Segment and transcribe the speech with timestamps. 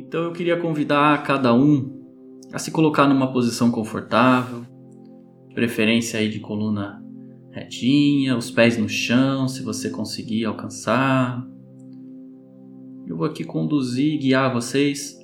[0.00, 2.00] Então eu queria convidar cada um
[2.52, 4.64] a se colocar numa posição confortável,
[5.54, 7.04] preferência aí de coluna
[7.50, 11.46] retinha, os pés no chão, se você conseguir alcançar.
[13.06, 15.18] Eu vou aqui conduzir e guiar vocês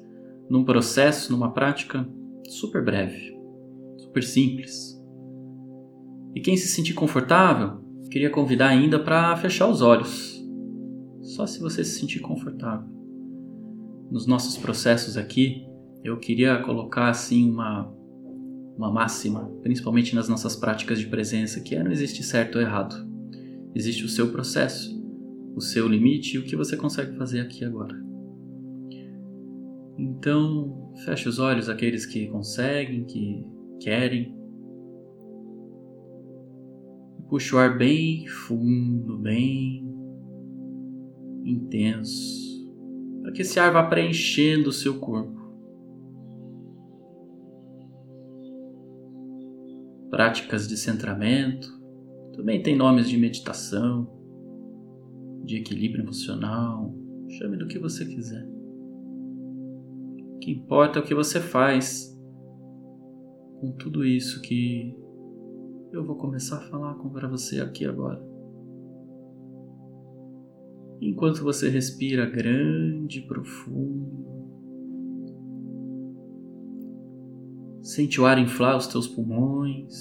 [0.50, 2.06] num processo, numa prática
[2.46, 3.34] super breve,
[3.96, 4.94] super simples.
[6.34, 7.80] E quem se sentir confortável,
[8.10, 10.38] queria convidar ainda para fechar os olhos.
[11.22, 12.95] Só se você se sentir confortável.
[14.16, 15.68] Nos nossos processos aqui,
[16.02, 17.94] eu queria colocar assim uma
[18.74, 22.96] uma máxima, principalmente nas nossas práticas de presença, que é não existe certo ou errado.
[23.74, 24.98] Existe o seu processo,
[25.54, 27.94] o seu limite e o que você consegue fazer aqui agora.
[29.98, 33.44] Então, feche os olhos aqueles que conseguem, que
[33.82, 34.34] querem.
[37.28, 39.86] Puxe o ar bem fundo, bem
[41.44, 42.45] intenso,
[43.26, 45.34] para que esse ar vá preenchendo o seu corpo.
[50.08, 51.68] práticas de centramento,
[52.32, 54.08] também tem nomes de meditação,
[55.44, 56.94] de equilíbrio emocional,
[57.30, 58.46] chame do que você quiser.
[60.36, 62.16] O que importa é o que você faz
[63.60, 64.96] com tudo isso que
[65.92, 68.35] eu vou começar a falar para você aqui agora.
[71.00, 74.26] Enquanto você respira grande e profundo,
[77.86, 79.94] Sente o ar inflar os teus pulmões.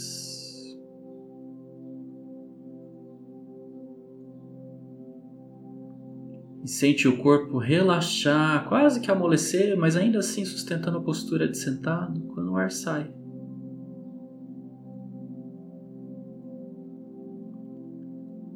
[6.64, 11.60] E sente o corpo relaxar, quase que amolecer, mas ainda assim sustentando a postura de
[11.60, 13.14] sentado quando o ar sai.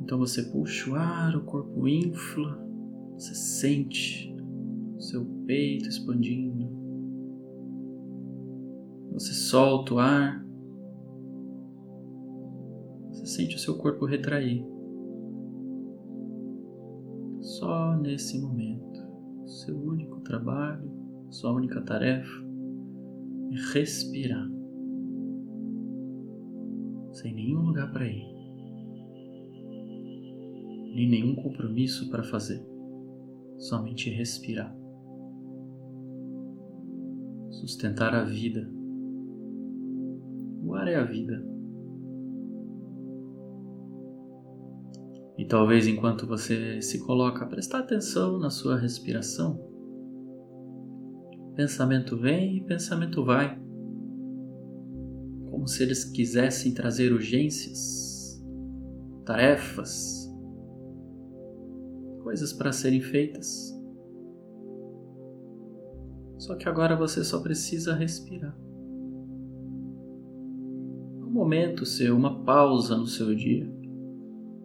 [0.01, 2.57] Então você puxa o ar, o corpo infla,
[3.13, 4.35] você sente
[4.97, 6.69] seu peito expandindo.
[9.13, 10.45] Você solta o ar.
[13.09, 14.65] Você sente o seu corpo retrair.
[17.41, 19.01] Só nesse momento,
[19.45, 20.89] seu único trabalho,
[21.29, 22.43] sua única tarefa
[23.51, 24.47] é respirar.
[27.11, 28.38] Sem nenhum lugar para ir.
[30.93, 32.65] Nem nenhum compromisso para fazer.
[33.57, 34.75] Somente respirar.
[37.51, 38.79] Sustentar a vida
[40.69, 41.43] o ar é a vida.
[45.35, 49.59] E talvez enquanto você se coloca a prestar atenção na sua respiração,
[51.55, 53.59] pensamento vem e pensamento vai.
[55.49, 58.39] Como se eles quisessem trazer urgências,
[59.25, 60.28] tarefas,
[62.29, 63.75] coisas para serem feitas.
[66.37, 68.55] Só que agora você só precisa respirar
[71.23, 73.67] um momento seu, uma pausa no seu dia,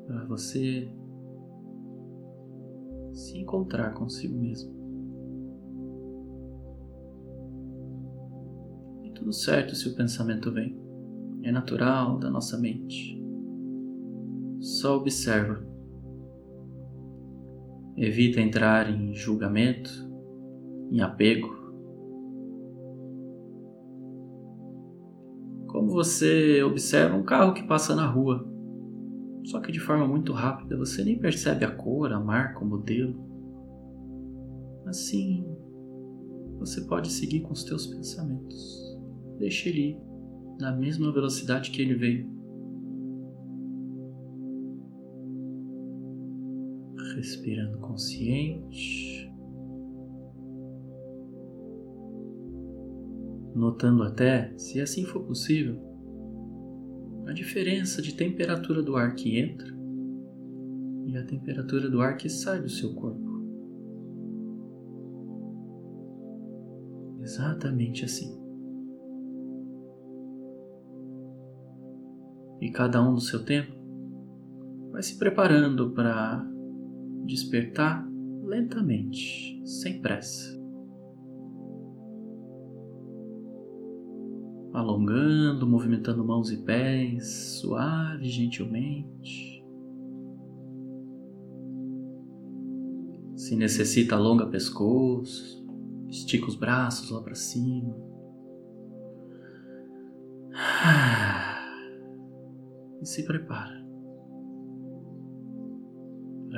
[0.06, 0.92] para você
[3.14, 4.70] se encontrar consigo mesmo.
[9.04, 10.78] E tudo certo se o pensamento vem,
[11.42, 13.18] é natural da nossa mente.
[14.60, 15.73] Só observa.
[17.96, 19.90] Evita entrar em julgamento,
[20.90, 21.64] em apego
[25.74, 28.48] como você observa um carro que passa na rua,
[29.44, 33.18] só que de forma muito rápida, você nem percebe a cor, a marca, o modelo.
[34.86, 35.44] Assim,
[36.60, 38.96] você pode seguir com os teus pensamentos.
[39.40, 39.98] Deixe ele ir
[40.60, 42.30] na mesma velocidade que ele veio.
[47.12, 49.24] Respirando consciente.
[53.54, 55.80] notando até, se assim for possível,
[57.26, 59.72] a diferença de temperatura do ar que entra
[61.06, 63.32] e a temperatura do ar que sai do seu corpo.
[67.20, 68.42] Exatamente assim.
[72.60, 73.72] E cada um no seu tempo
[74.90, 76.46] vai se preparando para
[77.24, 78.06] despertar
[78.42, 80.64] lentamente, sem pressa.
[84.74, 89.64] alongando, movimentando mãos e pés, suave, gentilmente.
[93.36, 95.64] Se necessita, alonga pescoço,
[96.08, 97.96] estica os braços lá para cima.
[103.00, 103.83] E se prepara para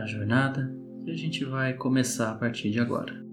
[0.02, 0.72] a jornada
[1.04, 3.25] que a gente vai começar a partir de agora.